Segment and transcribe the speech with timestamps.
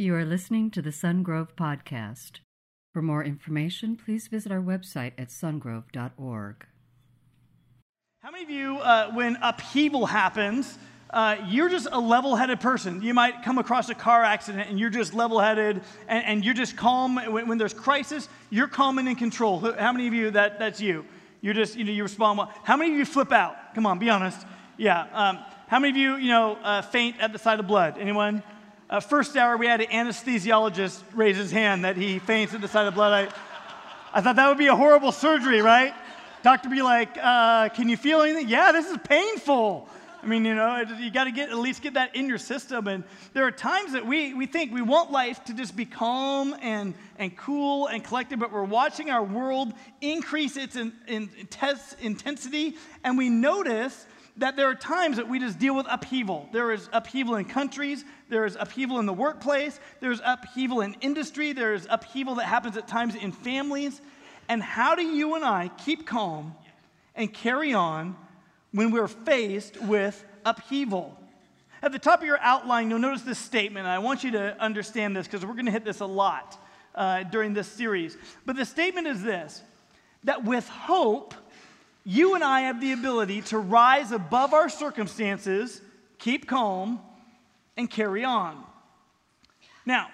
[0.00, 2.40] You are listening to the Sungrove Podcast.
[2.94, 6.66] For more information, please visit our website at sungrove.org.
[8.22, 10.78] How many of you, uh, when upheaval happens,
[11.10, 13.02] uh, you're just a level headed person?
[13.02, 16.54] You might come across a car accident and you're just level headed and, and, you're
[16.54, 17.16] just calm.
[17.16, 19.58] When, when, there's crisis, you're calm and in control.
[19.60, 21.04] How many of you, that, that's you?
[21.42, 22.50] You're just, you know, you respond well.
[22.64, 23.74] How many of you flip out?
[23.74, 24.46] Come on, be honest.
[24.78, 25.08] Yeah.
[25.12, 27.98] Um, how many of you, you know, uh, faint at the sight of blood?
[27.98, 28.42] Anyone?
[28.90, 32.94] Uh, first hour, we had an anesthesiologist raise his hand that he faints sight of
[32.94, 33.30] blood.
[33.30, 35.94] I, I thought that would be a horrible surgery, right?
[36.42, 38.48] Doctor be like, uh, can you feel anything?
[38.48, 39.88] Yeah, this is painful.
[40.20, 42.88] I mean, you know, you got to get at least get that in your system.
[42.88, 46.56] And there are times that we, we think we want life to just be calm
[46.60, 51.30] and, and cool and collected, but we're watching our world increase its in, in,
[52.00, 54.04] intensity, and we notice
[54.40, 56.48] that there are times that we just deal with upheaval.
[56.50, 61.52] There is upheaval in countries, there is upheaval in the workplace, there's upheaval in industry,
[61.52, 64.00] there's upheaval that happens at times in families.
[64.48, 66.54] And how do you and I keep calm
[67.14, 68.16] and carry on
[68.72, 71.16] when we're faced with upheaval?
[71.82, 73.86] At the top of your outline, you'll notice this statement.
[73.86, 76.58] I want you to understand this because we're going to hit this a lot
[76.94, 78.16] uh, during this series.
[78.46, 79.62] But the statement is this
[80.24, 81.34] that with hope,
[82.04, 85.80] you and I have the ability to rise above our circumstances,
[86.18, 87.00] keep calm,
[87.76, 88.64] and carry on.
[89.84, 90.08] Now,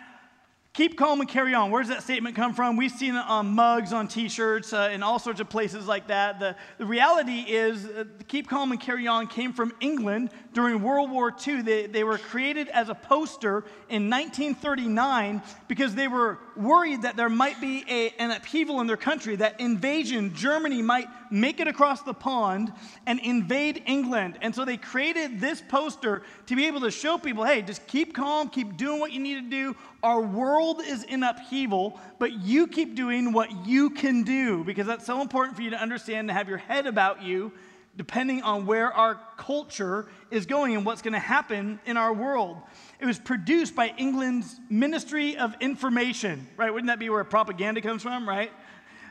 [0.77, 1.71] keep calm and carry on.
[1.71, 2.77] Where does that statement come from?
[2.77, 6.09] We've seen it on mugs, on t shirts, uh, in all sorts of places like
[6.09, 6.39] that.
[6.39, 11.11] The, the reality is, uh, keep calm and carry on came from England during World
[11.11, 11.63] War II.
[11.63, 17.31] They, they were created as a poster in 1939 because they were worried that there
[17.31, 22.03] might be a, an upheaval in their country, that invasion, Germany might make it across
[22.03, 22.73] the pond
[23.07, 24.39] and invade England.
[24.43, 28.15] And so they created this poster to be able to show people hey, just keep
[28.15, 29.77] calm, keep doing what you need to do.
[30.07, 35.05] Our world is in upheaval, but you keep doing what you can do because that's
[35.05, 37.51] so important for you to understand, to have your head about you
[37.97, 42.59] depending on where our culture is going and what's going to happen in our world.
[43.01, 46.73] It was produced by England's Ministry of Information, right?
[46.73, 48.53] Wouldn't that be where propaganda comes from, right?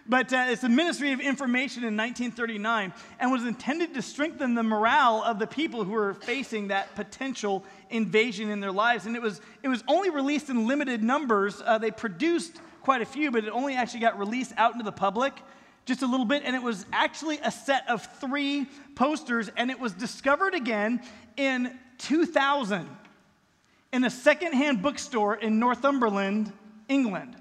[0.07, 4.61] But uh, it's the Ministry of Information in 1939 and was intended to strengthen the
[4.61, 9.07] morale of the people who were facing that potential invasion in their lives.
[9.07, 11.61] And it was, it was only released in limited numbers.
[11.66, 14.91] Uh, they produced quite a few, but it only actually got released out into the
[14.91, 15.33] public
[15.85, 19.79] just a little bit, and it was actually a set of three posters, and it
[19.79, 20.99] was discovered again
[21.37, 22.89] in 2000
[23.93, 26.51] in a secondhand bookstore in Northumberland,
[26.89, 27.35] England.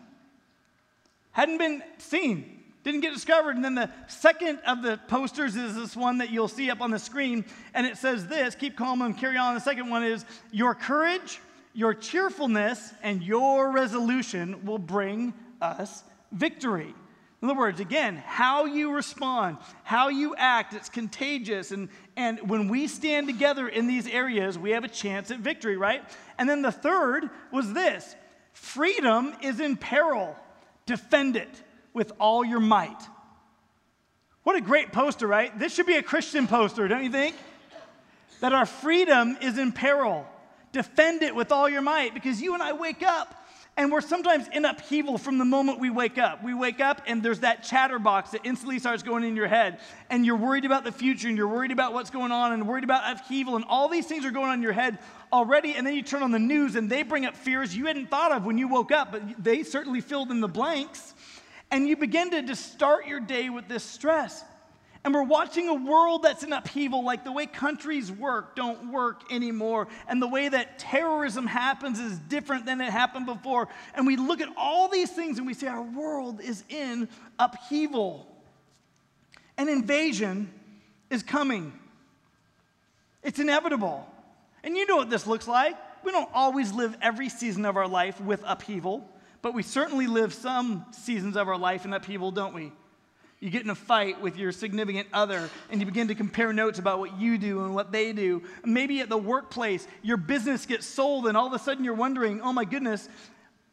[1.33, 2.54] Hadn't been seen,
[2.85, 3.57] didn't get discovered.
[3.57, 6.91] And then the second of the posters is this one that you'll see up on
[6.91, 9.55] the screen, and it says this keep calm and carry on.
[9.55, 11.41] The second one is your courage,
[11.73, 16.95] your cheerfulness, and your resolution will bring us victory.
[17.43, 21.73] In other words, again, how you respond, how you act, it's contagious.
[21.73, 25.77] And, and when we stand together in these areas, we have a chance at victory,
[25.77, 26.03] right?
[26.39, 28.17] And then the third was this
[28.55, 30.37] freedom is in peril.
[30.87, 31.63] Defend it
[31.95, 33.01] with all your might.
[34.43, 35.59] What a great poster, right?
[35.59, 37.35] This should be a Christian poster, don't you think?
[38.41, 40.27] That our freedom is in peril.
[40.73, 43.45] Defend it with all your might because you and I wake up
[43.77, 46.45] and we're sometimes in upheaval from the moment we wake up.
[46.45, 49.81] We wake up and there's that chatterbox that instantly starts going in your head.
[50.11, 52.85] And you're worried about the future and you're worried about what's going on and worried
[52.85, 53.57] about upheaval.
[53.57, 54.99] And all these things are going on in your head
[55.33, 55.75] already.
[55.75, 58.31] And then you turn on the news and they bring up fears you hadn't thought
[58.31, 61.15] of when you woke up, but they certainly filled in the blanks.
[61.71, 64.45] And you begin to just start your day with this stress.
[65.05, 69.31] And we're watching a world that's in upheaval, like the way countries work don't work
[69.31, 69.89] anymore.
[70.09, 73.69] And the way that terrorism happens is different than it happened before.
[73.95, 77.09] And we look at all these things and we say our world is in
[77.39, 78.27] upheaval.
[79.59, 80.51] An invasion
[81.11, 81.73] is coming,
[83.23, 84.09] it's inevitable.
[84.63, 85.77] And you know what this looks like.
[86.03, 89.07] We don't always live every season of our life with upheaval,
[89.45, 92.73] but we certainly live some seasons of our life in upheaval, don't we?
[93.41, 96.79] You get in a fight with your significant other and you begin to compare notes
[96.79, 98.43] about what you do and what they do.
[98.65, 102.41] Maybe at the workplace, your business gets sold and all of a sudden you're wondering,
[102.41, 103.07] oh my goodness,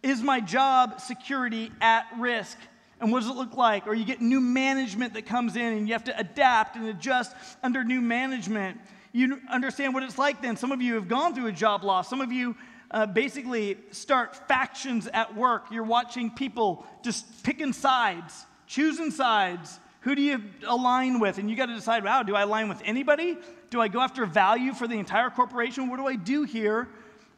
[0.03, 2.57] is my job security at risk?
[3.00, 3.88] And what does it look like?
[3.88, 7.33] Or you get new management that comes in and you have to adapt and adjust
[7.63, 8.77] under new management.
[9.13, 10.57] You understand what it's like then.
[10.57, 12.09] Some of you have gone through a job loss.
[12.09, 12.57] Some of you
[12.91, 15.65] uh, basically start factions at work.
[15.71, 19.79] You're watching people just picking sides choosing sides.
[20.01, 21.38] Who do you align with?
[21.38, 23.38] And you got to decide, wow, do I align with anybody?
[23.69, 25.89] Do I go after value for the entire corporation?
[25.89, 26.88] What do I do here?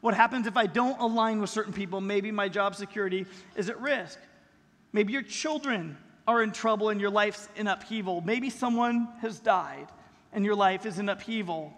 [0.00, 2.00] What happens if I don't align with certain people?
[2.00, 4.20] Maybe my job security is at risk.
[4.92, 5.98] Maybe your children
[6.28, 8.20] are in trouble and your life's in upheaval.
[8.20, 9.88] Maybe someone has died
[10.32, 11.72] and your life is in upheaval.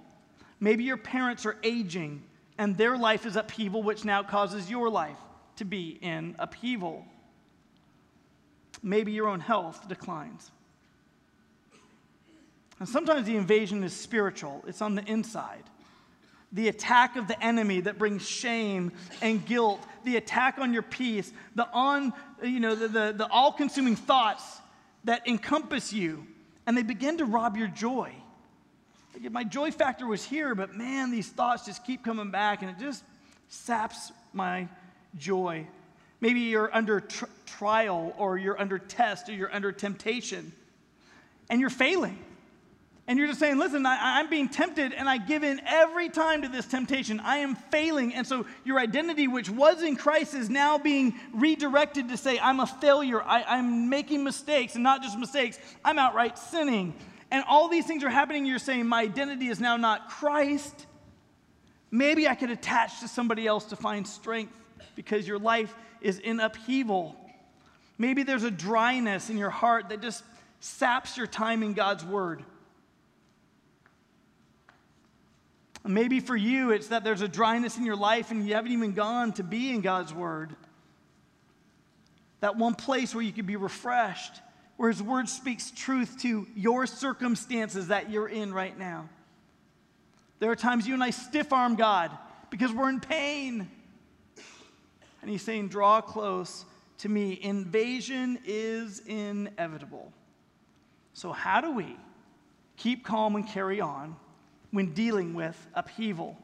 [0.61, 2.23] Maybe your parents are aging
[2.59, 5.19] and their life is upheaval, which now causes your life
[5.57, 7.05] to be in upheaval.
[8.83, 10.51] Maybe your own health declines.
[12.79, 15.65] And sometimes the invasion is spiritual, it's on the inside.
[16.53, 21.33] The attack of the enemy that brings shame and guilt, the attack on your peace,
[21.55, 22.13] the on,
[22.43, 24.45] you know, the, the, the all-consuming thoughts
[25.05, 26.27] that encompass you,
[26.67, 28.13] and they begin to rob your joy.
[29.31, 32.79] My joy factor was here, but man, these thoughts just keep coming back, and it
[32.79, 33.03] just
[33.49, 34.69] saps my
[35.17, 35.67] joy.
[36.21, 40.53] Maybe you're under tr- trial, or you're under test, or you're under temptation,
[41.49, 42.19] and you're failing.
[43.09, 46.43] And you're just saying, listen, I, am being tempted and I give in every time
[46.43, 47.21] to this temptation.
[47.21, 48.13] I am failing.
[48.13, 52.59] And so your identity, which was in Christ, is now being redirected to say, I'm
[52.59, 53.23] a failure.
[53.23, 56.95] I, I'm making mistakes, and not just mistakes, I'm outright sinning.
[57.31, 58.47] And all these things are happening.
[58.47, 60.87] You're saying, my identity is now not Christ.
[61.91, 64.53] Maybe I could attach to somebody else to find strength
[64.95, 67.17] because your life is in upheaval.
[67.99, 70.23] Maybe there's a dryness in your heart that just
[70.61, 72.45] saps your time in God's word.
[75.87, 78.93] Maybe for you, it's that there's a dryness in your life and you haven't even
[78.93, 80.55] gone to be in God's Word.
[82.41, 84.41] That one place where you could be refreshed,
[84.77, 89.09] where His Word speaks truth to your circumstances that you're in right now.
[90.39, 92.11] There are times you and I stiff arm God
[92.51, 93.71] because we're in pain.
[95.23, 96.65] And He's saying, Draw close
[96.99, 97.39] to me.
[97.43, 100.13] Invasion is inevitable.
[101.15, 101.97] So, how do we
[102.77, 104.17] keep calm and carry on?
[104.77, 106.37] when dealing with upheaval.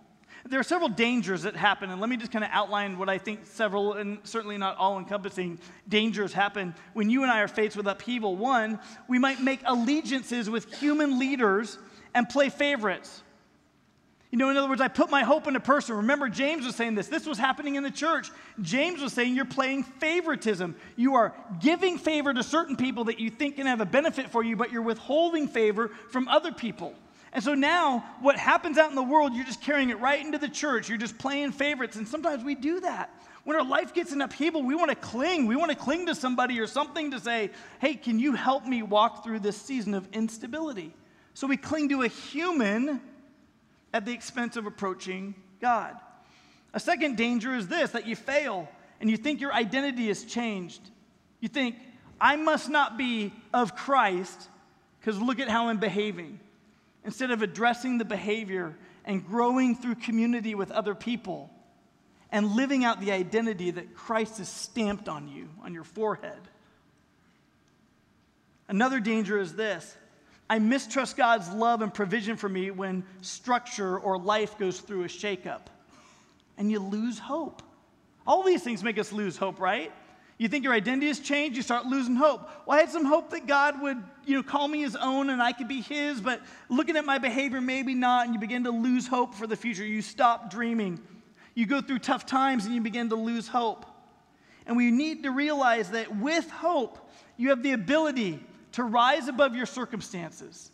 [0.48, 3.18] There are several dangers that happen, and let me just kind of outline what I
[3.18, 5.58] think several, and certainly not all encompassing,
[5.88, 8.36] dangers happen when you and I are faced with upheaval.
[8.36, 11.78] One, we might make allegiances with human leaders
[12.14, 13.22] and play favorites.
[14.32, 15.96] You know, in other words, I put my hope in a person.
[15.96, 17.06] Remember, James was saying this.
[17.06, 18.30] This was happening in the church.
[18.62, 20.74] James was saying you're playing favoritism.
[20.96, 24.42] You are giving favor to certain people that you think can have a benefit for
[24.42, 26.94] you, but you're withholding favor from other people.
[27.32, 30.36] And so now, what happens out in the world, you're just carrying it right into
[30.36, 30.88] the church.
[30.88, 31.96] You're just playing favorites.
[31.96, 33.10] And sometimes we do that.
[33.44, 35.46] When our life gets in upheaval, we want to cling.
[35.46, 37.50] We want to cling to somebody or something to say,
[37.80, 40.94] hey, can you help me walk through this season of instability?
[41.32, 43.00] So we cling to a human
[43.94, 45.96] at the expense of approaching God.
[46.74, 48.68] A second danger is this that you fail
[49.00, 50.82] and you think your identity has changed.
[51.40, 51.76] You think,
[52.20, 54.48] I must not be of Christ
[55.00, 56.38] because look at how I'm behaving
[57.04, 61.50] instead of addressing the behavior and growing through community with other people
[62.30, 66.40] and living out the identity that Christ has stamped on you, on your forehead.
[68.68, 69.96] Another danger is this
[70.48, 75.08] I mistrust God's love and provision for me when structure or life goes through a
[75.08, 75.66] shakeup,
[76.56, 77.62] and you lose hope.
[78.26, 79.92] All these things make us lose hope, right?
[80.38, 82.48] You think your identity has changed, you start losing hope.
[82.66, 85.42] Well, I had some hope that God would, you know, call me his own and
[85.42, 88.70] I could be his, but looking at my behavior, maybe not, and you begin to
[88.70, 89.84] lose hope for the future.
[89.84, 90.98] You stop dreaming.
[91.54, 93.86] You go through tough times and you begin to lose hope.
[94.66, 98.40] And we need to realize that with hope, you have the ability
[98.72, 100.70] to rise above your circumstances,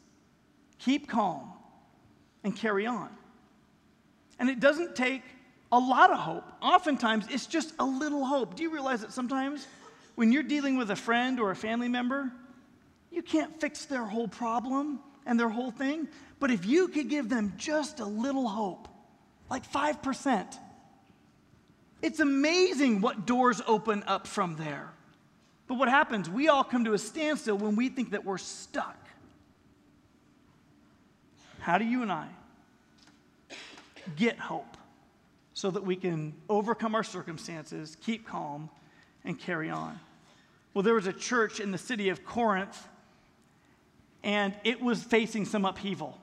[0.79, 1.53] keep calm,
[2.45, 3.11] and carry on.
[4.39, 5.23] And it doesn't take
[5.71, 6.45] a lot of hope.
[6.63, 8.57] Oftentimes, it's just a little hope.
[8.57, 9.67] Do you realize that sometimes
[10.15, 12.33] when you're dealing with a friend or a family member,
[13.11, 16.09] you can't fix their whole problem and their whole thing?
[16.41, 18.89] But if you could give them just a little hope,
[19.51, 20.57] like 5%,
[22.01, 24.89] it's amazing what doors open up from there.
[25.67, 26.31] But what happens?
[26.31, 28.97] We all come to a standstill when we think that we're stuck.
[31.59, 32.29] How do you and I
[34.17, 34.78] get hope?
[35.59, 38.71] So that we can overcome our circumstances, keep calm,
[39.25, 39.99] and carry on.
[40.73, 42.87] Well, there was a church in the city of Corinth,
[44.23, 46.17] and it was facing some upheaval.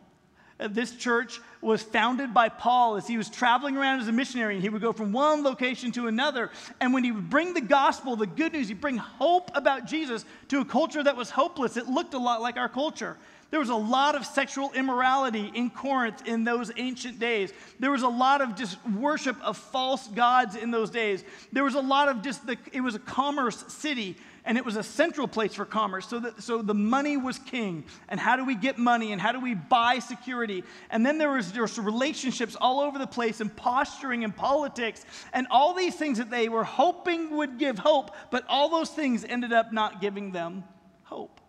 [0.58, 4.54] Uh, this church was founded by Paul as he was traveling around as a missionary,
[4.54, 6.50] and he would go from one location to another.
[6.80, 10.24] And when he would bring the gospel, the good news, he'd bring hope about Jesus
[10.48, 11.76] to a culture that was hopeless.
[11.76, 13.18] It looked a lot like our culture.
[13.52, 17.54] There was a lot of sexual immorality in Corinth in those ancient days.
[17.80, 21.24] There was a lot of just worship of false gods in those days.
[21.54, 24.76] There was a lot of just, the, it was a commerce city and it was
[24.76, 26.08] a central place for commerce.
[26.08, 27.84] So, that, so the money was king.
[28.10, 29.12] And how do we get money?
[29.12, 30.64] And how do we buy security?
[30.90, 35.06] And then there was, there was relationships all over the place and posturing and politics
[35.34, 39.24] and all these things that they were hoping would give hope, but all those things
[39.24, 40.64] ended up not giving them
[41.04, 41.42] hope.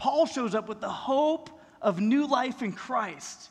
[0.00, 1.50] Paul shows up with the hope
[1.82, 3.50] of new life in Christ.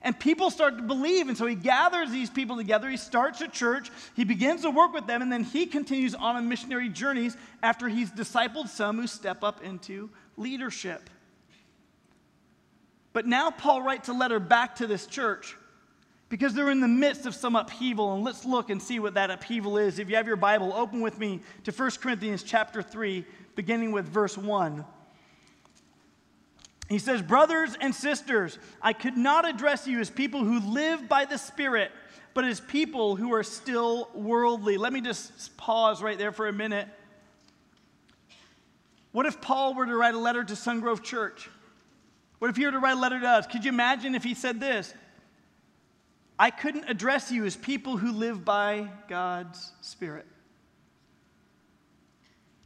[0.00, 1.26] And people start to believe.
[1.26, 2.88] And so he gathers these people together.
[2.88, 3.90] He starts a church.
[4.14, 5.22] He begins to work with them.
[5.22, 9.64] And then he continues on a missionary journeys after he's discipled some who step up
[9.64, 11.10] into leadership.
[13.12, 15.56] But now Paul writes a letter back to this church
[16.28, 18.14] because they're in the midst of some upheaval.
[18.14, 19.98] And let's look and see what that upheaval is.
[19.98, 23.24] If you have your Bible, open with me to 1 Corinthians chapter 3,
[23.56, 24.84] beginning with verse 1.
[26.92, 31.24] He says, Brothers and sisters, I could not address you as people who live by
[31.24, 31.90] the Spirit,
[32.34, 34.76] but as people who are still worldly.
[34.76, 36.86] Let me just pause right there for a minute.
[39.12, 41.48] What if Paul were to write a letter to Sungrove Church?
[42.40, 43.46] What if he were to write a letter to us?
[43.46, 44.92] Could you imagine if he said this?
[46.38, 50.26] I couldn't address you as people who live by God's Spirit.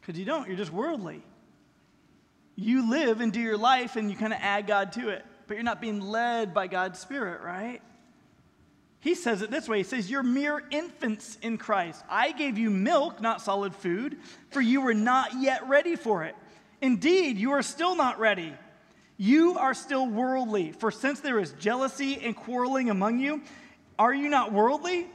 [0.00, 1.22] Because you don't, you're just worldly
[2.56, 5.54] you live and do your life and you kind of add God to it, but
[5.54, 7.80] you're not being led by God's Spirit, right?
[9.00, 12.02] He says it this way He says, You're mere infants in Christ.
[12.08, 14.18] I gave you milk, not solid food,
[14.50, 16.34] for you were not yet ready for it.
[16.80, 18.52] Indeed, you are still not ready.
[19.18, 23.42] You are still worldly, for since there is jealousy and quarreling among you,
[23.98, 25.06] are you not worldly?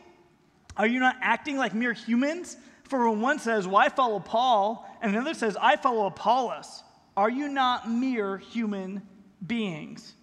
[0.78, 2.58] Are you not acting like mere humans?
[2.86, 6.84] For when one says, Well, follow Paul, and another says, I follow Apollos.
[7.16, 9.02] Are you not mere human
[9.46, 10.14] beings?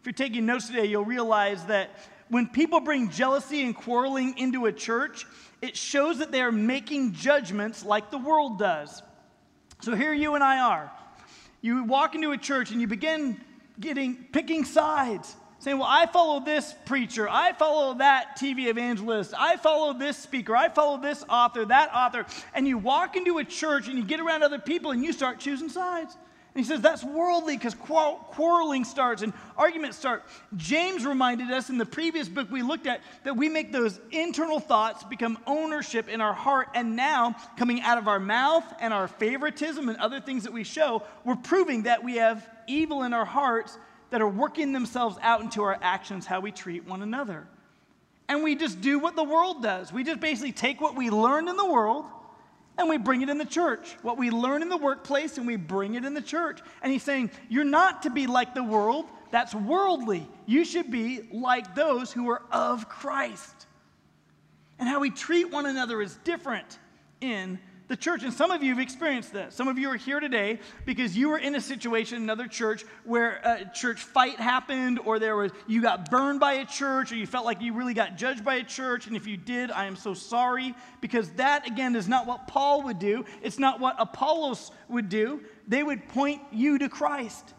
[0.00, 1.90] If you're taking notes today, you'll realize that
[2.28, 5.26] when people bring jealousy and quarreling into a church,
[5.60, 9.02] it shows that they are making judgments like the world does.
[9.82, 10.92] So here you and I are.
[11.60, 13.40] You walk into a church and you begin
[13.78, 19.56] getting picking sides saying, Well, I follow this preacher, I follow that TV evangelist, I
[19.56, 22.26] follow this speaker, I follow this author, that author.
[22.52, 25.38] And you walk into a church and you get around other people and you start
[25.38, 26.16] choosing sides.
[26.54, 30.24] And he says that's worldly because quarreling starts and arguments start.
[30.56, 34.58] James reminded us in the previous book we looked at that we make those internal
[34.58, 36.68] thoughts become ownership in our heart.
[36.74, 40.64] And now, coming out of our mouth and our favoritism and other things that we
[40.64, 43.78] show, we're proving that we have evil in our hearts
[44.12, 47.48] that are working themselves out into our actions, how we treat one another.
[48.28, 49.90] And we just do what the world does.
[49.90, 52.04] We just basically take what we learned in the world
[52.76, 53.96] and we bring it in the church.
[54.02, 56.60] What we learn in the workplace and we bring it in the church.
[56.82, 60.28] And he's saying, You're not to be like the world, that's worldly.
[60.44, 63.66] You should be like those who are of Christ.
[64.78, 66.78] And how we treat one another is different
[67.22, 67.58] in
[67.92, 68.22] the church.
[68.22, 69.54] And some of you have experienced this.
[69.54, 72.86] Some of you are here today because you were in a situation in another church
[73.04, 77.16] where a church fight happened, or there was you got burned by a church, or
[77.16, 79.08] you felt like you really got judged by a church.
[79.08, 82.84] And if you did, I am so sorry because that again is not what Paul
[82.84, 83.26] would do.
[83.42, 85.42] It's not what Apollos would do.
[85.68, 87.52] They would point you to Christ.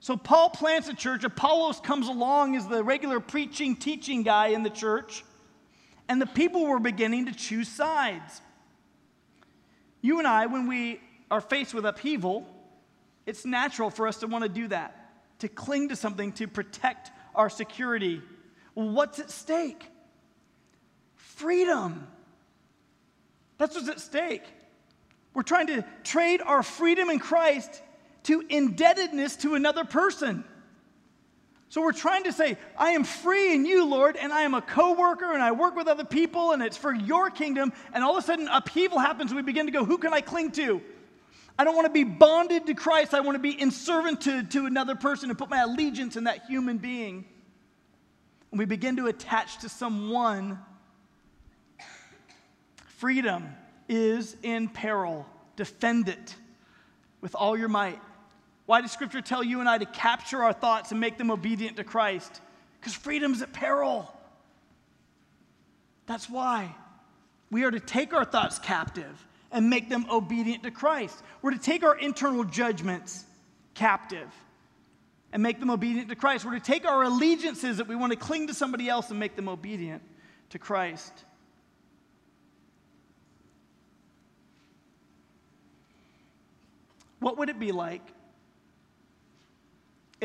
[0.00, 1.22] So Paul plants a church.
[1.22, 5.22] Apollos comes along as the regular preaching, teaching guy in the church
[6.08, 8.40] and the people were beginning to choose sides.
[10.00, 12.46] You and I, when we are faced with upheaval,
[13.26, 15.10] it's natural for us to want to do that,
[15.40, 18.22] to cling to something to protect our security.
[18.74, 19.84] What's at stake?
[21.14, 22.06] Freedom.
[23.58, 24.44] That's what's at stake.
[25.34, 27.82] We're trying to trade our freedom in Christ
[28.24, 30.44] to indebtedness to another person.
[31.68, 34.62] So we're trying to say, I am free in you, Lord, and I am a
[34.62, 37.72] co worker and I work with other people and it's for your kingdom.
[37.92, 39.32] And all of a sudden, upheaval happens.
[39.32, 40.80] And we begin to go, Who can I cling to?
[41.58, 43.14] I don't want to be bonded to Christ.
[43.14, 46.24] I want to be in servant to, to another person and put my allegiance in
[46.24, 47.24] that human being.
[48.50, 50.58] And we begin to attach to someone.
[52.98, 53.48] Freedom
[53.88, 55.26] is in peril.
[55.56, 56.34] Defend it
[57.20, 58.00] with all your might.
[58.66, 61.76] Why does Scripture tell you and I to capture our thoughts and make them obedient
[61.76, 62.40] to Christ?
[62.80, 64.12] Because freedom's at peril.
[66.06, 66.74] That's why.
[67.50, 71.16] We are to take our thoughts captive and make them obedient to Christ.
[71.42, 73.24] We're to take our internal judgments
[73.74, 74.28] captive
[75.32, 76.44] and make them obedient to Christ.
[76.44, 79.36] We're to take our allegiances that we want to cling to somebody else and make
[79.36, 80.02] them obedient
[80.50, 81.12] to Christ.
[87.20, 88.02] What would it be like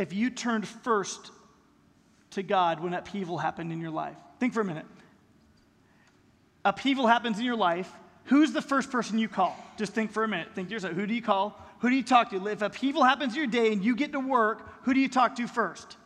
[0.02, 1.32] if you turned first
[2.32, 4.18] to God when upheaval happened in your life?
[4.40, 4.88] Think for a minute.
[6.66, 7.92] Upheaval happens in your life.
[8.26, 9.56] Who's the first person you call?
[9.78, 10.50] Just think for a minute.
[10.56, 11.60] Think to yourself who do you call?
[11.80, 12.48] Who do you talk to?
[12.48, 15.36] If upheaval happens in your day and you get to work, who do you talk
[15.36, 15.98] to first?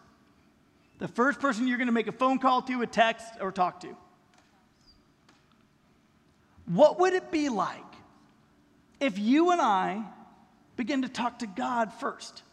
[0.99, 3.81] The first person you're going to make a phone call to, a text, or talk
[3.81, 3.95] to.
[6.65, 7.79] What would it be like
[8.99, 10.03] if you and I
[10.75, 12.43] begin to talk to God first?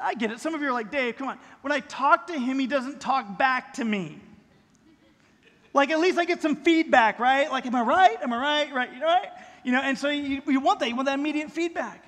[0.00, 0.40] I get it.
[0.40, 1.38] Some of you are like, Dave, come on.
[1.62, 4.20] When I talk to him, he doesn't talk back to me.
[5.72, 7.50] Like, at least I get some feedback, right?
[7.50, 8.16] Like, am I right?
[8.22, 8.74] Am I right?
[8.74, 8.92] Right?
[8.92, 9.28] You know, right?
[9.62, 10.88] You know, and so you, you want that.
[10.88, 12.04] You want that immediate feedback.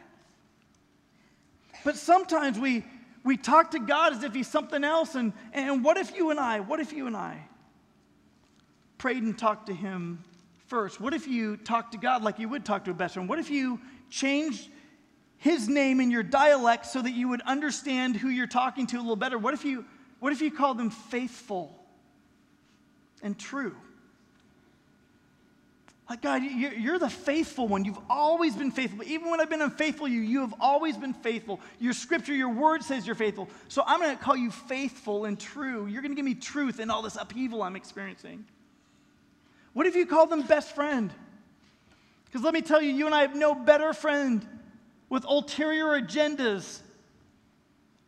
[1.85, 2.85] But sometimes we,
[3.25, 5.15] we talk to God as if he's something else.
[5.15, 7.43] And, and what if you and I, what if you and I
[8.97, 10.25] prayed and talked to him
[10.67, 11.01] first?
[11.01, 13.29] What if you talked to God like you would talk to a best friend?
[13.29, 13.81] What if you
[14.11, 14.69] changed
[15.39, 19.01] his name in your dialect so that you would understand who you're talking to a
[19.01, 19.39] little better?
[19.39, 19.85] What if you,
[20.21, 21.75] what if you called him faithful
[23.23, 23.75] and true?
[26.09, 27.85] Like, God, you're the faithful one.
[27.85, 29.05] You've always been faithful.
[29.05, 31.61] Even when I've been unfaithful you, you have always been faithful.
[31.79, 33.51] Your scripture, your word says you're faithful.
[33.69, 35.87] So I'm going to call you faithful and true.
[35.87, 38.47] You're going to give me truth in all this upheaval I'm experiencing.
[39.75, 41.13] What if you call them best friend?
[42.25, 44.47] Because let me tell you, you and I have no better friend
[45.09, 46.81] with ulterior agendas.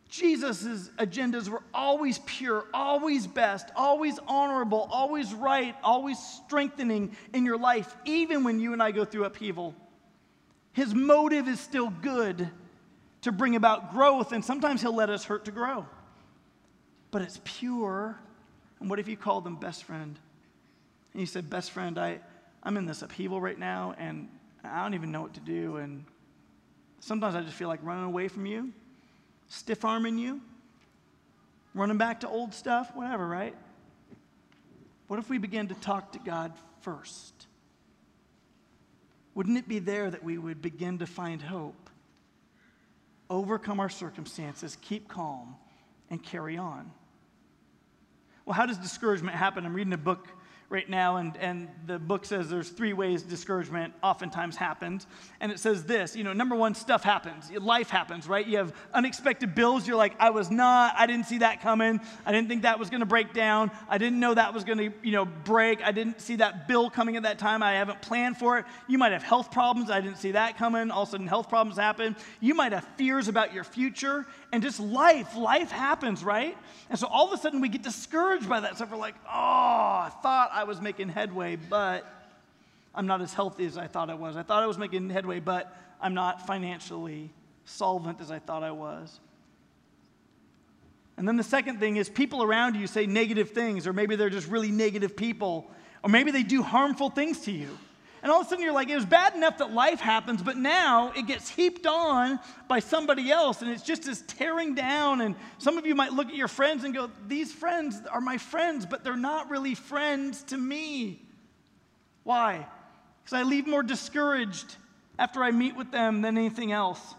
[0.09, 7.57] Jesus' agendas were always pure, always best, always honorable, always right, always strengthening in your
[7.57, 9.73] life, even when you and I go through upheaval.
[10.73, 12.49] His motive is still good
[13.21, 15.85] to bring about growth, and sometimes he'll let us hurt to grow.
[17.11, 18.19] But it's pure.
[18.79, 20.17] And what if you called them best friend?
[21.13, 22.19] And he said, Best friend, I,
[22.63, 24.27] I'm in this upheaval right now, and
[24.63, 25.77] I don't even know what to do.
[25.77, 26.05] And
[27.01, 28.71] sometimes I just feel like running away from you,
[29.49, 30.39] stiff arming you,
[31.73, 33.55] running back to old stuff, whatever, right?
[35.07, 37.33] What if we begin to talk to God first?
[39.35, 41.89] Wouldn't it be there that we would begin to find hope,
[43.29, 45.55] overcome our circumstances, keep calm,
[46.09, 46.91] and carry on?
[48.45, 49.65] Well, how does discouragement happen?
[49.65, 50.27] I'm reading a book
[50.71, 55.05] right now, and, and the book says there's three ways discouragement oftentimes happens.
[55.41, 58.47] And it says this you know, number one, stuff happens, life happens, right?
[58.47, 59.85] You have unexpected bills.
[59.85, 61.99] You're like, I was not, I didn't see that coming.
[62.25, 63.69] I didn't think that was going to break down.
[63.89, 65.83] I didn't know that was going to, you know, break.
[65.83, 67.61] I didn't see that bill coming at that time.
[67.61, 68.65] I haven't planned for it.
[68.87, 69.91] You might have health problems.
[69.91, 70.89] I didn't see that coming.
[70.89, 72.15] All of a sudden, health problems happen.
[72.39, 75.35] You might have fears about your future and just life.
[75.35, 76.57] Life happens, right?
[76.89, 78.91] And so all of a sudden, we get discouraged by that stuff.
[78.91, 82.05] We're like, oh, I thought I was making headway, but
[82.93, 84.37] I'm not as healthy as I thought I was.
[84.37, 87.31] I thought I was making headway, but I'm not financially
[87.65, 89.19] solvent as I thought I was.
[91.17, 94.29] And then the second thing is people around you say negative things, or maybe they're
[94.29, 95.65] just really negative people,
[96.03, 97.75] or maybe they do harmful things to you.
[98.23, 100.55] And all of a sudden you're like, it was bad enough that life happens, but
[100.55, 105.21] now it gets heaped on by somebody else, and it's just as tearing down.
[105.21, 108.37] And some of you might look at your friends and go, These friends are my
[108.37, 111.23] friends, but they're not really friends to me.
[112.23, 112.67] Why?
[113.23, 114.75] Because I leave more discouraged
[115.17, 117.15] after I meet with them than anything else.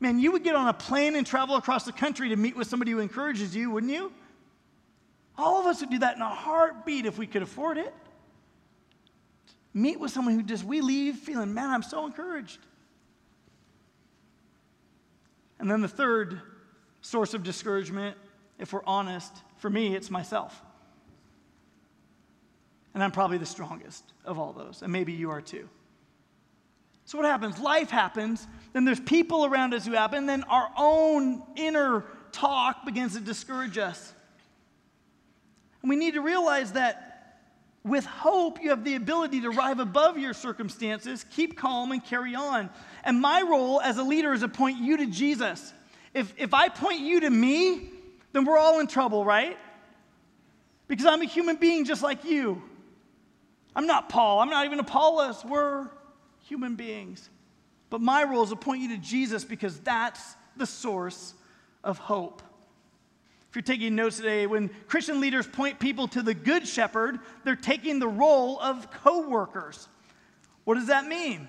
[0.00, 2.66] Man, you would get on a plane and travel across the country to meet with
[2.66, 4.12] somebody who encourages you, wouldn't you?
[5.38, 7.94] All of us would do that in a heartbeat if we could afford it
[9.76, 12.58] meet with someone who just, we leave feeling, man, I'm so encouraged.
[15.58, 16.40] And then the third
[17.02, 18.16] source of discouragement,
[18.58, 20.62] if we're honest, for me, it's myself.
[22.94, 25.68] And I'm probably the strongest of all those, and maybe you are too.
[27.04, 27.58] So, what happens?
[27.58, 33.12] Life happens, then there's people around us who happen, then our own inner talk begins
[33.12, 34.14] to discourage us.
[35.82, 37.05] And we need to realize that
[37.86, 42.34] with hope, you have the ability to rise above your circumstances, keep calm, and carry
[42.34, 42.68] on.
[43.04, 45.72] And my role as a leader is to point you to Jesus.
[46.12, 47.90] If, if I point you to me,
[48.32, 49.56] then we're all in trouble, right?
[50.88, 52.60] Because I'm a human being just like you.
[53.74, 54.40] I'm not Paul.
[54.40, 55.44] I'm not even Apollos.
[55.44, 55.88] We're
[56.48, 57.30] human beings.
[57.88, 61.34] But my role is to point you to Jesus because that's the source
[61.84, 62.42] of hope
[63.56, 67.98] you're taking notes today, when Christian leaders point people to the good shepherd, they're taking
[67.98, 69.88] the role of co workers.
[70.64, 71.48] What does that mean?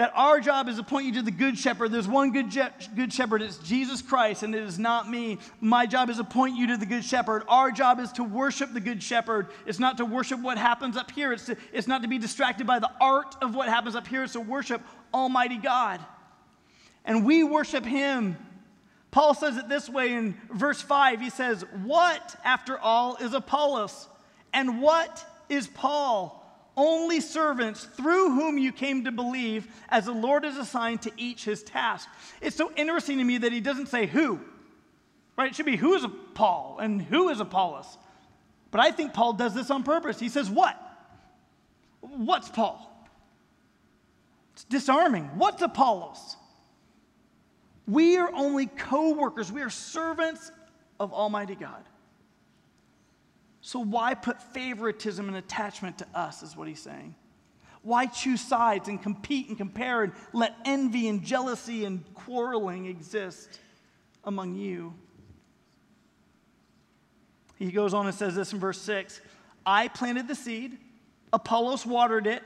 [0.00, 1.92] that our job is to point you to the good shepherd.
[1.92, 5.36] There's one good, je- good shepherd, it's Jesus Christ, and it is not me.
[5.60, 7.42] My job is to point you to the good shepherd.
[7.48, 9.48] Our job is to worship the good shepherd.
[9.66, 12.66] It's not to worship what happens up here, it's, to, it's not to be distracted
[12.66, 14.80] by the art of what happens up here, it's to worship
[15.12, 16.00] Almighty God.
[17.04, 18.38] And we worship Him.
[19.10, 21.20] Paul says it this way in verse 5.
[21.20, 24.08] He says, What, after all, is Apollos?
[24.52, 26.40] And what is Paul?
[26.76, 31.44] only servants through whom you came to believe, as the Lord has assigned to each
[31.44, 32.08] his task.
[32.40, 34.40] It's so interesting to me that he doesn't say who,
[35.36, 35.50] right?
[35.50, 37.98] It should be who is Paul and who is Apollos.
[38.70, 40.18] But I think Paul does this on purpose.
[40.18, 40.80] He says, What?
[42.00, 42.86] What's Paul?
[44.54, 45.24] It's disarming.
[45.36, 46.36] What's Apollos?
[47.90, 50.52] We are only co workers, we are servants
[51.00, 51.82] of Almighty God.
[53.62, 57.14] So, why put favoritism and attachment to us, is what he's saying.
[57.82, 63.58] Why choose sides and compete and compare and let envy and jealousy and quarreling exist
[64.24, 64.94] among you?
[67.58, 69.20] He goes on and says this in verse 6
[69.66, 70.78] I planted the seed,
[71.32, 72.42] Apollos watered it,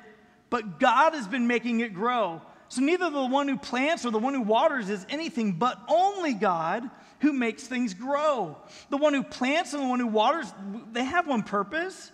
[0.48, 2.40] but God has been making it grow.
[2.74, 6.34] So neither the one who plants or the one who waters is anything, but only
[6.34, 8.56] God who makes things grow.
[8.90, 10.52] The one who plants and the one who waters,
[10.90, 12.10] they have one purpose,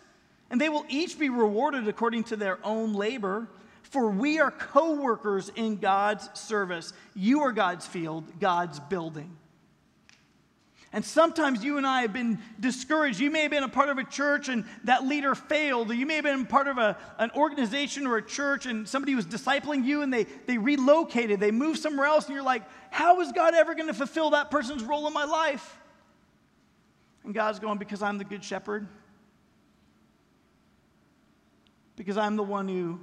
[0.51, 3.49] and they will each be rewarded according to their own labor.
[3.85, 6.93] For we are co workers in God's service.
[7.15, 9.35] You are God's field, God's building.
[10.93, 13.21] And sometimes you and I have been discouraged.
[13.21, 16.05] You may have been a part of a church and that leader failed, or you
[16.05, 19.85] may have been part of a, an organization or a church and somebody was discipling
[19.85, 23.55] you and they, they relocated, they moved somewhere else, and you're like, how is God
[23.55, 25.79] ever going to fulfill that person's role in my life?
[27.23, 28.89] And God's going, because I'm the good shepherd.
[31.95, 32.99] Because I'm the one who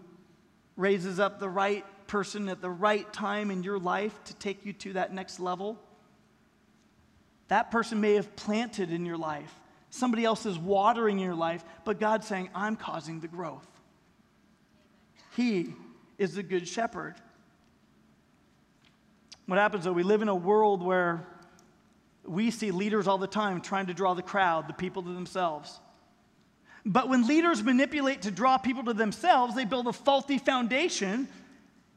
[0.75, 4.73] raises up the right person at the right time in your life to take you
[4.73, 5.79] to that next level.
[7.47, 9.53] That person may have planted in your life.
[9.89, 13.67] Somebody else is watering your life, but God's saying, I'm causing the growth.
[15.35, 15.73] He
[16.17, 17.15] is the good shepherd.
[19.45, 21.25] What happens though, we live in a world where
[22.25, 25.79] we see leaders all the time trying to draw the crowd, the people to themselves.
[26.85, 31.27] But when leaders manipulate to draw people to themselves, they build a faulty foundation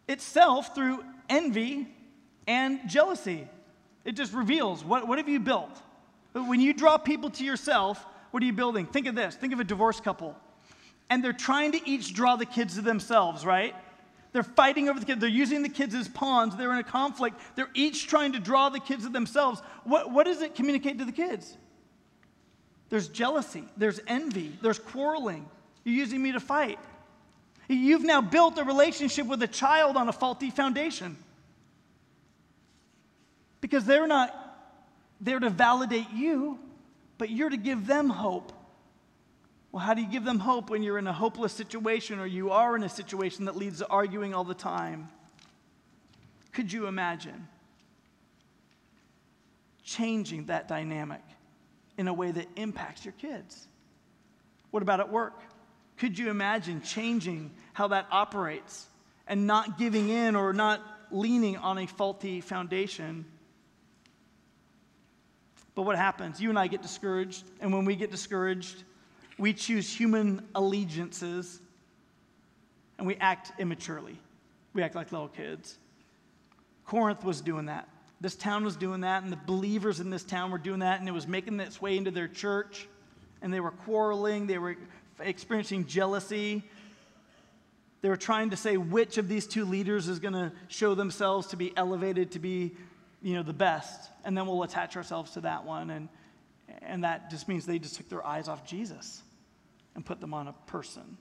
[0.08, 1.88] itself through envy
[2.46, 3.48] and jealousy.
[4.04, 5.70] It just reveals what, what have you built?
[6.32, 8.86] When you draw people to yourself, what are you building?
[8.86, 10.36] Think of this think of a divorced couple.
[11.08, 13.74] And they're trying to each draw the kids to themselves, right?
[14.32, 15.20] They're fighting over the kids.
[15.20, 16.54] They're using the kids as pawns.
[16.54, 17.40] They're in a conflict.
[17.56, 19.60] They're each trying to draw the kids to themselves.
[19.82, 21.56] What, what does it communicate to the kids?
[22.90, 25.48] There's jealousy, there's envy, there's quarreling.
[25.84, 26.78] You're using me to fight.
[27.68, 31.16] You've now built a relationship with a child on a faulty foundation
[33.60, 34.34] because they're not
[35.20, 36.58] there to validate you,
[37.18, 38.52] but you're to give them hope.
[39.72, 42.50] Well, how do you give them hope when you're in a hopeless situation or you
[42.50, 45.08] are in a situation that leads to arguing all the time?
[46.52, 47.46] Could you imagine
[49.84, 51.22] changing that dynamic
[51.96, 53.68] in a way that impacts your kids?
[54.70, 55.40] What about at work?
[55.98, 58.86] Could you imagine changing how that operates
[59.26, 63.24] and not giving in or not leaning on a faulty foundation?
[65.80, 66.42] But what happens?
[66.42, 68.84] You and I get discouraged, and when we get discouraged,
[69.38, 71.58] we choose human allegiances
[72.98, 74.18] and we act immaturely.
[74.74, 75.78] We act like little kids.
[76.84, 77.88] Corinth was doing that.
[78.20, 81.08] This town was doing that, and the believers in this town were doing that, and
[81.08, 82.86] it was making its way into their church,
[83.40, 84.76] and they were quarreling, they were
[85.18, 86.62] experiencing jealousy.
[88.02, 91.46] They were trying to say which of these two leaders is going to show themselves
[91.46, 92.72] to be elevated, to be
[93.22, 95.90] you know, the best, and then we'll attach ourselves to that one.
[95.90, 96.08] And,
[96.82, 99.22] and that just means they just took their eyes off Jesus
[99.94, 101.16] and put them on a person.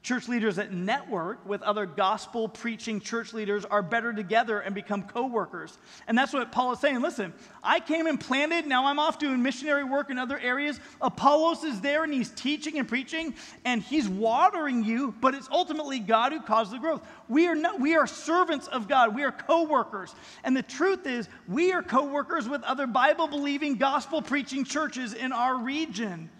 [0.00, 5.02] Church leaders that network with other gospel preaching church leaders are better together and become
[5.02, 5.76] co workers.
[6.06, 7.02] And that's what Paul is saying.
[7.02, 7.34] Listen,
[7.64, 10.78] I came and planted, now I'm off doing missionary work in other areas.
[11.00, 13.34] Apollos is there and he's teaching and preaching
[13.64, 17.02] and he's watering you, but it's ultimately God who caused the growth.
[17.28, 20.14] We are, not, we are servants of God, we are co workers.
[20.44, 25.12] And the truth is, we are co workers with other Bible believing, gospel preaching churches
[25.12, 26.30] in our region.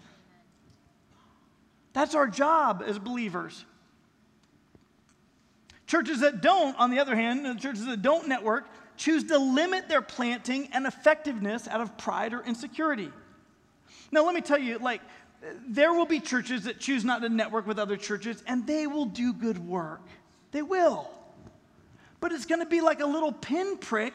[1.93, 3.65] That's our job as believers.
[5.87, 9.89] Churches that don't, on the other hand, and churches that don't network, choose to limit
[9.89, 13.11] their planting and effectiveness out of pride or insecurity.
[14.11, 15.01] Now, let me tell you, like,
[15.67, 19.05] there will be churches that choose not to network with other churches, and they will
[19.05, 20.01] do good work.
[20.51, 21.09] They will.
[22.19, 24.13] But it's going to be like a little pinprick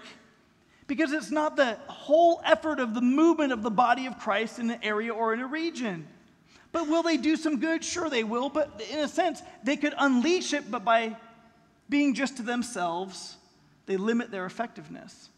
[0.87, 4.70] because it's not the whole effort of the movement of the body of Christ in
[4.70, 6.06] an area or in a region.
[6.74, 7.84] But will they do some good?
[7.84, 8.48] Sure, they will.
[8.48, 11.16] But in a sense, they could unleash it, but by
[11.88, 13.37] being just to themselves,
[13.87, 15.28] they limit their effectiveness.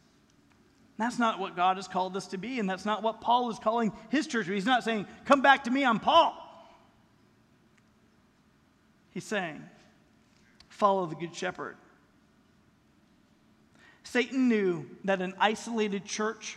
[0.97, 3.59] That's not what God has called us to be, and that's not what Paul is
[3.59, 4.47] calling his church.
[4.47, 6.35] He's not saying, Come back to me, I'm Paul.
[9.11, 9.63] He's saying,
[10.71, 11.77] Follow the Good Shepherd.
[14.05, 16.57] Satan knew that an isolated church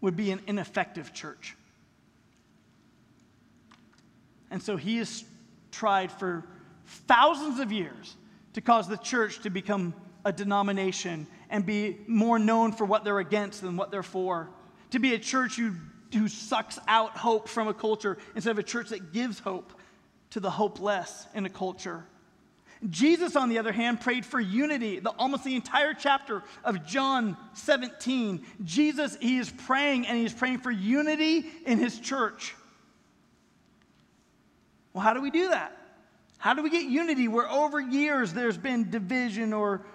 [0.00, 1.56] would be an ineffective church.
[4.52, 5.24] And so he has
[5.72, 6.44] tried for
[7.08, 8.14] thousands of years
[8.52, 9.94] to cause the church to become
[10.26, 14.50] a denomination and be more known for what they're against than what they're for.
[14.90, 15.72] To be a church who,
[16.12, 19.72] who sucks out hope from a culture instead of a church that gives hope
[20.30, 22.04] to the hopeless in a culture.
[22.90, 24.98] Jesus, on the other hand, prayed for unity.
[24.98, 30.58] The, almost the entire chapter of John 17, Jesus, he is praying and he's praying
[30.58, 32.54] for unity in his church.
[34.92, 35.76] Well, how do we do that?
[36.38, 39.86] How do we get unity where over years there's been division or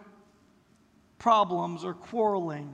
[1.20, 2.74] problems or quarreling?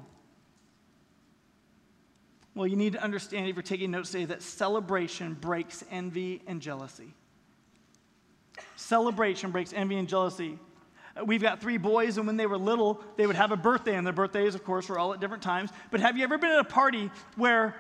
[2.56, 6.62] Well, you need to understand, if you're taking notes today, that celebration breaks envy and
[6.62, 7.14] jealousy.
[8.76, 10.60] Celebration breaks envy and jealousy.
[11.20, 13.96] Uh, we've got three boys, and when they were little, they would have a birthday,
[13.96, 15.72] and their birthdays, of course, were all at different times.
[15.90, 17.76] But have you ever been at a party where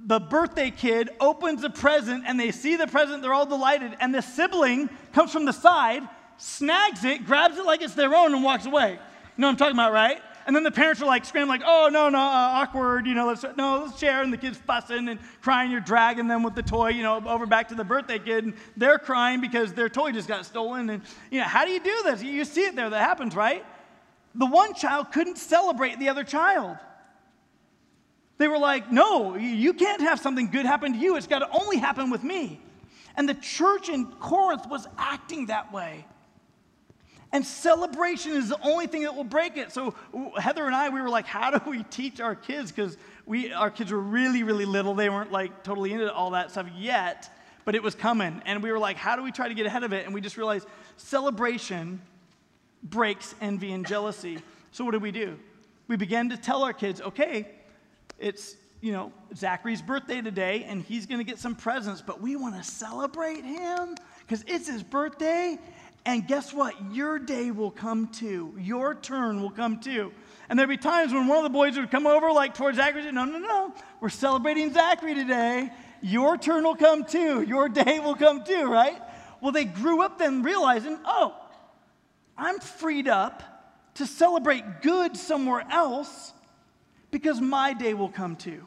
[0.00, 4.14] the birthday kid opens a present and they see the present, they're all delighted, and
[4.14, 6.02] the sibling comes from the side,
[6.36, 8.92] snags it, grabs it like it's their own, and walks away.
[8.92, 8.98] You
[9.38, 10.20] know what I'm talking about, right?
[10.46, 13.26] And then the parents are like screaming, like, oh, no, no, uh, awkward, you know,
[13.26, 14.22] let's, no, let's share.
[14.22, 15.70] And the kid's fussing and crying.
[15.70, 18.44] You're dragging them with the toy, you know, over back to the birthday kid.
[18.44, 20.88] And they're crying because their toy just got stolen.
[20.88, 22.22] And, you know, how do you do this?
[22.22, 23.62] You see it there, that happens, right?
[24.34, 26.78] The one child couldn't celebrate the other child.
[28.38, 31.16] They were like, no, you can't have something good happen to you.
[31.16, 32.60] It's got to only happen with me.
[33.16, 36.06] And the church in Corinth was acting that way.
[37.32, 39.72] And celebration is the only thing that will break it.
[39.72, 39.94] So
[40.38, 42.72] Heather and I, we were like, how do we teach our kids?
[42.72, 42.96] Because
[43.26, 44.94] we, our kids were really, really little.
[44.94, 47.30] They weren't like totally into all that stuff yet,
[47.64, 48.40] but it was coming.
[48.46, 50.06] And we were like, how do we try to get ahead of it?
[50.06, 52.00] And we just realized celebration
[52.82, 54.38] breaks envy and jealousy.
[54.70, 55.38] So what did we do?
[55.88, 57.48] We began to tell our kids, okay,
[58.18, 62.36] it's you know Zachary's birthday today, and he's going to get some presents, but we
[62.36, 65.58] want to celebrate him because it's his birthday.
[66.06, 66.74] And guess what?
[66.92, 68.54] Your day will come too.
[68.58, 70.12] Your turn will come too.
[70.48, 73.10] And there'd be times when one of the boys would come over, like towards Zachary,
[73.12, 75.70] No, no, no, we're celebrating Zachary today.
[76.00, 77.42] Your turn will come too.
[77.42, 79.00] Your day will come too, right?
[79.40, 81.34] Well, they grew up then realizing, Oh,
[82.36, 83.42] I'm freed up
[83.94, 86.32] to celebrate good somewhere else
[87.10, 88.66] because my day will come too.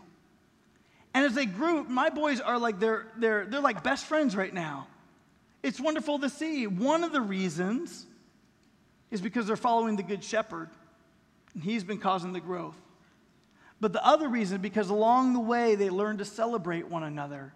[1.14, 4.54] And as they grew, my boys are like they're they're they're like best friends right
[4.54, 4.88] now.
[5.64, 6.68] It's wonderful to see.
[6.68, 8.06] One of the reasons
[9.12, 10.70] is because they're following the good shepherd,
[11.54, 12.78] and he's been causing the growth.
[13.82, 17.52] But the other reason is because along the way they learn to celebrate one another.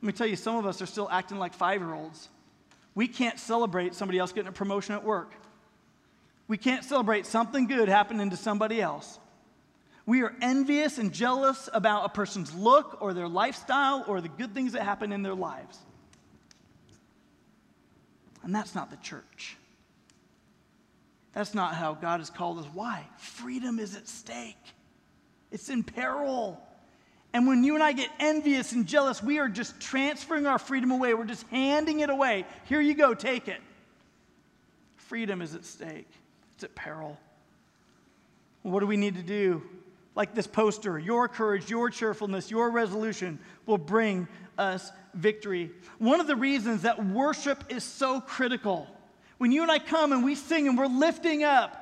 [0.00, 2.30] Let me tell you, some of us are still acting like five year olds.
[2.94, 5.32] We can't celebrate somebody else getting a promotion at work.
[6.48, 9.18] We can't celebrate something good happening to somebody else.
[10.10, 14.54] We are envious and jealous about a person's look or their lifestyle or the good
[14.54, 15.78] things that happen in their lives.
[18.42, 19.56] And that's not the church.
[21.32, 22.66] That's not how God has called us.
[22.74, 23.06] Why?
[23.18, 24.56] Freedom is at stake,
[25.52, 26.60] it's in peril.
[27.32, 30.90] And when you and I get envious and jealous, we are just transferring our freedom
[30.90, 31.14] away.
[31.14, 32.46] We're just handing it away.
[32.64, 33.60] Here you go, take it.
[34.96, 36.10] Freedom is at stake,
[36.56, 37.16] it's at peril.
[38.64, 39.62] what do we need to do?
[40.14, 44.26] Like this poster, your courage, your cheerfulness, your resolution will bring
[44.58, 45.70] us victory.
[45.98, 48.86] One of the reasons that worship is so critical,
[49.38, 51.76] when you and I come and we sing and we're lifting up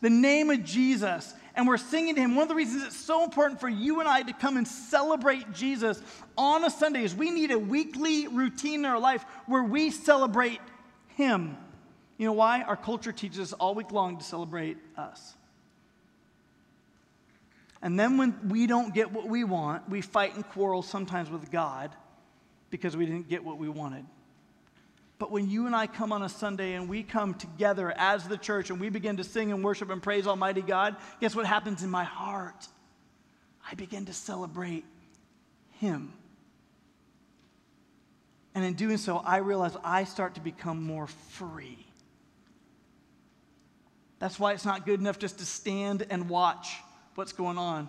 [0.00, 3.24] the name of Jesus and we're singing to him, one of the reasons it's so
[3.24, 6.02] important for you and I to come and celebrate Jesus
[6.36, 10.60] on a Sunday is we need a weekly routine in our life where we celebrate
[11.16, 11.56] him.
[12.18, 12.62] You know why?
[12.62, 15.34] Our culture teaches us all week long to celebrate us.
[17.80, 21.50] And then when we don't get what we want, we fight and quarrel sometimes with
[21.50, 21.90] God
[22.70, 24.04] because we didn't get what we wanted.
[25.18, 28.36] But when you and I come on a Sunday and we come together as the
[28.36, 31.82] church and we begin to sing and worship and praise Almighty God, guess what happens
[31.82, 32.68] in my heart?
[33.68, 34.84] I begin to celebrate
[35.72, 36.12] Him.
[38.54, 41.84] And in doing so, I realize I start to become more free.
[44.18, 46.76] That's why it's not good enough just to stand and watch
[47.18, 47.88] what's going on.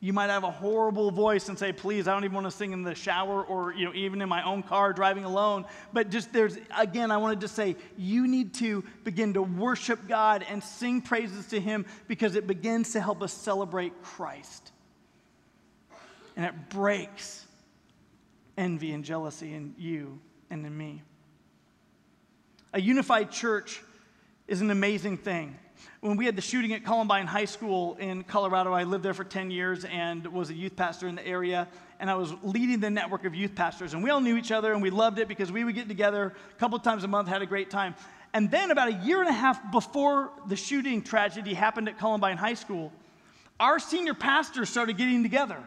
[0.00, 2.72] You might have a horrible voice and say, please, I don't even want to sing
[2.72, 5.64] in the shower or you know, even in my own car driving alone.
[5.94, 10.44] But just there's, again, I wanted to say, you need to begin to worship God
[10.46, 14.72] and sing praises to Him because it begins to help us celebrate Christ.
[16.36, 17.46] And it breaks
[18.58, 21.02] envy and jealousy in you and in me.
[22.74, 23.80] A unified church
[24.46, 25.56] is an amazing thing
[26.00, 29.24] when we had the shooting at Columbine High School in Colorado, I lived there for
[29.24, 31.66] 10 years and was a youth pastor in the area.
[31.98, 33.94] And I was leading the network of youth pastors.
[33.94, 36.34] And we all knew each other and we loved it because we would get together
[36.50, 37.94] a couple times a month, had a great time.
[38.34, 42.36] And then, about a year and a half before the shooting tragedy happened at Columbine
[42.36, 42.92] High School,
[43.60, 45.62] our senior pastors started getting together.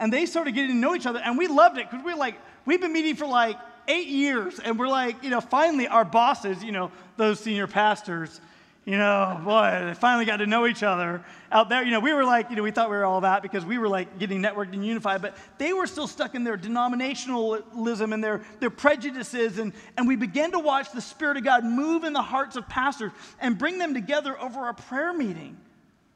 [0.00, 1.20] And they started getting to know each other.
[1.20, 2.34] And we loved it because we were like,
[2.66, 4.58] we've been meeting for like eight years.
[4.58, 8.40] And we're like, you know, finally our bosses, you know, those senior pastors,
[8.84, 11.84] you know, boy, they finally got to know each other out there.
[11.84, 13.78] You know, we were like, you know, we thought we were all that because we
[13.78, 18.24] were like getting networked and unified, but they were still stuck in their denominationalism and
[18.24, 19.58] their, their prejudices.
[19.58, 22.68] And, and we began to watch the Spirit of God move in the hearts of
[22.68, 25.56] pastors and bring them together over a prayer meeting.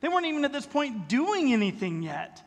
[0.01, 2.43] They weren't even at this point doing anything yet.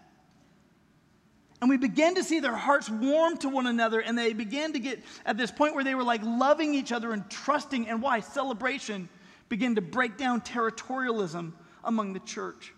[1.61, 4.79] And we began to see their hearts warm to one another, and they began to
[4.79, 7.87] get at this point where they were like loving each other and trusting.
[7.87, 8.19] And why?
[8.19, 9.09] Celebration
[9.49, 12.73] begin to break down territorialism among the church.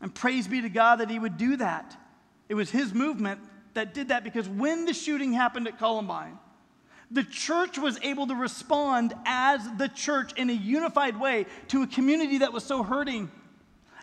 [0.00, 1.96] And praise be to God that He would do that.
[2.48, 3.40] It was His movement
[3.74, 6.38] that did that because when the shooting happened at Columbine,
[7.10, 11.86] the church was able to respond as the church in a unified way to a
[11.86, 13.30] community that was so hurting.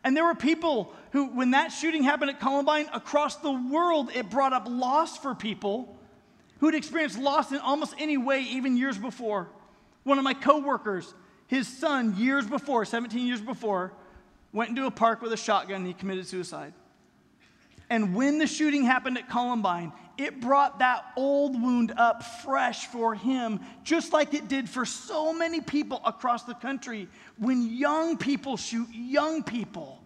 [0.04, 4.30] And there were people who, when that shooting happened at Columbine, across the world, it
[4.30, 5.98] brought up loss for people
[6.60, 9.48] who'd experienced loss in almost any way, even years before.
[10.04, 11.14] One of my coworkers
[11.48, 13.94] his son, years before, 17 years before,
[14.52, 16.74] went into a park with a shotgun and he committed suicide.
[17.90, 23.16] And when the shooting happened at Columbine, it brought that old wound up fresh for
[23.16, 27.08] him, just like it did for so many people across the country.
[27.38, 30.04] When young people shoot young people,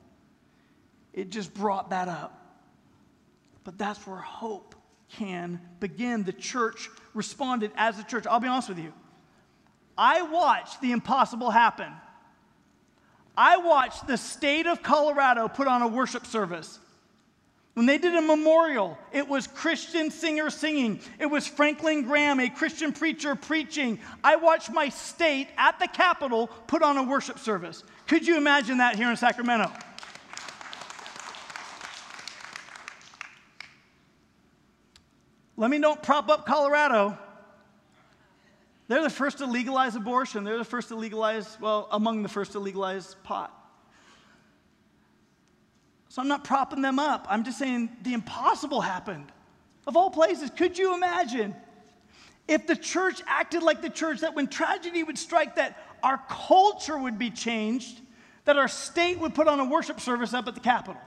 [1.13, 2.37] it just brought that up.
[3.63, 4.75] But that's where hope
[5.09, 6.23] can begin.
[6.23, 8.27] The church responded as a church.
[8.27, 8.93] I'll be honest with you.
[9.97, 11.91] I watched the impossible happen.
[13.37, 16.79] I watched the state of Colorado put on a worship service.
[17.73, 20.99] When they did a memorial, it was Christian singers singing.
[21.19, 23.99] It was Franklin Graham, a Christian preacher, preaching.
[24.23, 27.83] I watched my state at the Capitol put on a worship service.
[28.07, 29.71] Could you imagine that here in Sacramento?
[35.55, 37.17] Let me don't prop up Colorado.
[38.91, 40.43] They're the first to legalize abortion.
[40.43, 43.57] They're the first to legalize, well, among the first to legalize pot.
[46.09, 47.25] So I'm not propping them up.
[47.29, 49.31] I'm just saying the impossible happened.
[49.87, 51.55] Of all places, could you imagine
[52.49, 56.97] if the church acted like the church, that when tragedy would strike, that our culture
[56.97, 58.01] would be changed,
[58.43, 61.01] that our state would put on a worship service up at the Capitol?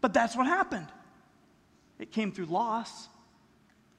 [0.00, 0.86] But that's what happened.
[1.98, 3.08] It came through loss,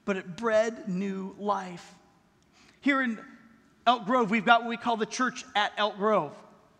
[0.05, 1.95] but it bred new life.
[2.82, 3.20] Here in
[3.86, 6.34] Elk Grove, we've got what we call the church at Elk Grove.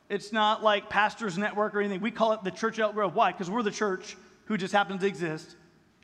[0.10, 2.02] It's not like Pastors Network or anything.
[2.02, 3.14] We call it the church at Elk Grove.
[3.14, 3.32] Why?
[3.32, 5.56] Because we're the church who just happens to exist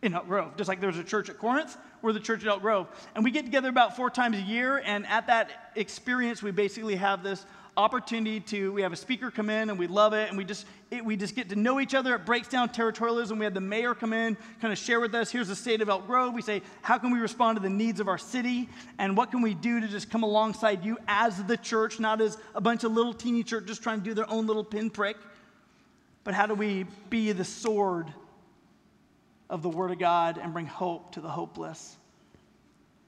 [0.03, 0.55] in Elk Grove.
[0.55, 2.87] Just like there's a church at Corinth, we're the church at Elk Grove.
[3.15, 6.95] And we get together about four times a year, and at that experience, we basically
[6.95, 7.43] have this
[7.77, 10.65] opportunity to we have a speaker come in and we love it and we just
[10.89, 12.15] it, we just get to know each other.
[12.15, 13.37] It breaks down territorialism.
[13.37, 15.87] We had the mayor come in kind of share with us here's the state of
[15.87, 16.33] elk grove.
[16.33, 18.67] We say how can we respond to the needs of our city?
[18.97, 22.37] And what can we do to just come alongside you as the church not as
[22.55, 25.17] a bunch of little teeny churches trying to do their own little pinprick?
[26.23, 28.11] But how do we be the sword
[29.49, 31.95] of the word of god and bring hope to the hopeless?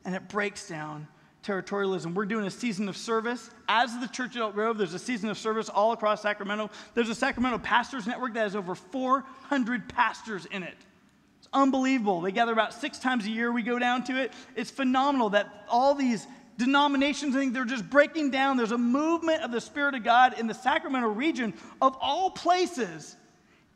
[0.05, 1.07] And it breaks down
[1.43, 2.13] territorialism.
[2.13, 3.49] We're doing a season of service.
[3.67, 6.69] As the Church at Elk Grove, there's a season of service all across Sacramento.
[6.93, 10.75] There's a Sacramento Pastors Network that has over 400 pastors in it.
[11.39, 12.21] It's unbelievable.
[12.21, 13.51] They gather about six times a year.
[13.51, 14.33] We go down to it.
[14.55, 18.57] It's phenomenal that all these denominations, I think they're just breaking down.
[18.57, 23.15] There's a movement of the Spirit of God in the Sacramento region of all places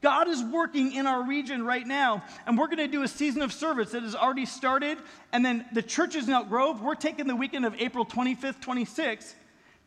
[0.03, 3.41] God is working in our region right now, and we're going to do a season
[3.41, 4.97] of service that has already started.
[5.31, 9.33] And then the churches in Elk Grove, we're taking the weekend of April 25th, 26th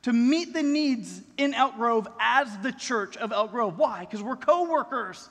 [0.02, 3.76] to meet the needs in Elk Grove as the church of Elk Grove.
[3.76, 4.01] Why?
[4.01, 5.28] Because we're co workers,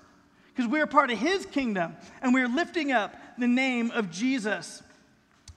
[0.54, 4.84] because we are part of His kingdom, and we're lifting up the name of Jesus.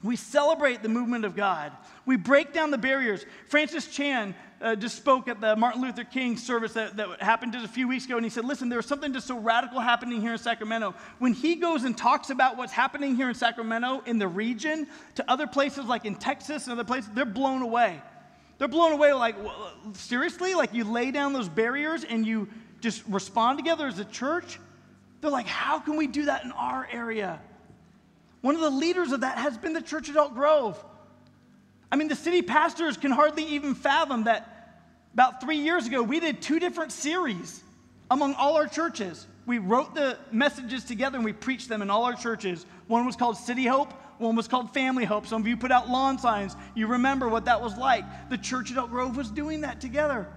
[0.03, 1.73] We celebrate the movement of God.
[2.07, 3.27] We break down the barriers.
[3.49, 7.65] Francis Chan uh, just spoke at the Martin Luther King service that, that happened just
[7.65, 10.33] a few weeks ago, and he said, Listen, there's something just so radical happening here
[10.33, 10.95] in Sacramento.
[11.19, 15.31] When he goes and talks about what's happening here in Sacramento, in the region, to
[15.31, 18.03] other places like in Texas and other places, they're blown away.
[18.59, 19.37] They're blown away like,
[19.93, 20.55] seriously?
[20.55, 22.49] Like you lay down those barriers and you
[22.81, 24.59] just respond together as a church?
[25.21, 27.41] They're like, how can we do that in our area?
[28.41, 30.83] One of the leaders of that has been the Church at Elk Grove.
[31.91, 34.55] I mean, the city pastors can hardly even fathom that
[35.15, 37.63] about three years ago, we did two different series
[38.11, 39.27] among all our churches.
[39.47, 42.67] We wrote the messages together and we preached them in all our churches.
[42.87, 45.27] One was called City Hope, one was called Family Hope.
[45.27, 46.57] Some of you put out lawn signs.
[46.75, 48.05] You remember what that was like.
[48.31, 50.29] The church at Elk Grove was doing that together.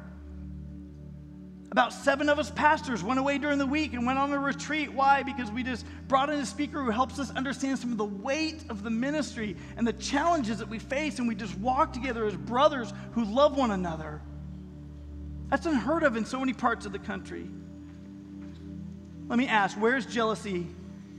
[1.72, 4.92] About seven of us pastors went away during the week and went on a retreat.
[4.92, 5.24] Why?
[5.24, 8.66] Because we just brought in a speaker who helps us understand some of the weight
[8.70, 12.36] of the ministry and the challenges that we face, and we just walk together as
[12.36, 14.22] brothers who love one another.
[15.50, 17.50] That's unheard of in so many parts of the country.
[19.30, 20.68] Let me ask where's jealousy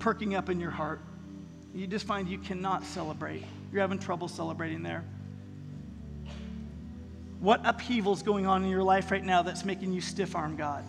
[0.00, 1.00] perking up in your heart?
[1.74, 3.42] You just find you cannot celebrate.
[3.72, 5.02] You're having trouble celebrating there.
[7.42, 10.54] What upheaval is going on in your life right now that's making you stiff arm
[10.54, 10.84] God?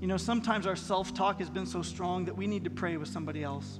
[0.00, 2.96] You know, sometimes our self talk has been so strong that we need to pray
[2.96, 3.78] with somebody else.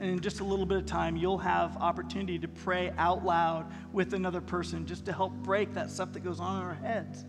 [0.00, 3.70] And in just a little bit of time, you'll have opportunity to pray out loud
[3.92, 7.26] with another person just to help break that stuff that goes on in our heads.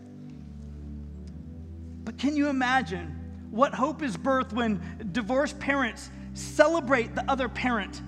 [2.04, 3.20] But can you imagine
[3.50, 4.80] what hope is birthed when
[5.12, 8.00] divorced parents celebrate the other parent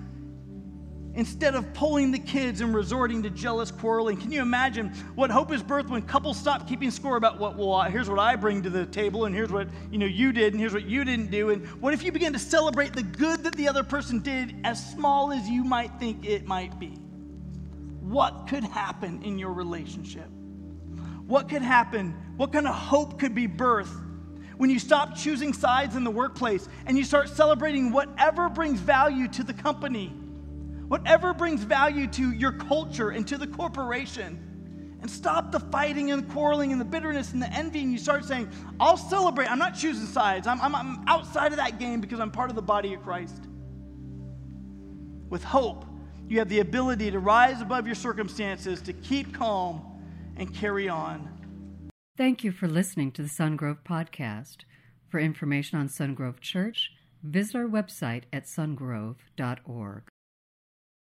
[1.17, 4.15] instead of pulling the kids and resorting to jealous quarreling.
[4.15, 7.81] Can you imagine what hope is birthed when couples stop keeping score about what, well,
[7.81, 10.61] here's what I bring to the table, and here's what you know you did, and
[10.61, 11.49] here's what you didn't do.
[11.49, 14.91] And what if you begin to celebrate the good that the other person did, as
[14.91, 16.89] small as you might think it might be?
[18.01, 20.29] What could happen in your relationship?
[21.25, 22.11] What could happen?
[22.37, 24.03] What kind of hope could be birthed
[24.57, 29.27] when you stop choosing sides in the workplace and you start celebrating whatever brings value
[29.29, 30.13] to the company?
[30.87, 34.43] Whatever brings value to your culture and to the corporation.
[34.99, 37.81] And stop the fighting and the quarreling and the bitterness and the envy.
[37.81, 39.49] And you start saying, I'll celebrate.
[39.49, 40.47] I'm not choosing sides.
[40.47, 43.43] I'm, I'm, I'm outside of that game because I'm part of the body of Christ.
[45.29, 45.85] With hope,
[46.27, 50.01] you have the ability to rise above your circumstances, to keep calm,
[50.35, 51.29] and carry on.
[52.17, 54.57] Thank you for listening to the Sungrove Podcast.
[55.09, 56.91] For information on Sungrove Church,
[57.23, 60.03] visit our website at sungrove.org.